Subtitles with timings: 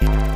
[0.00, 0.29] Bye.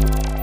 [0.00, 0.39] Bye.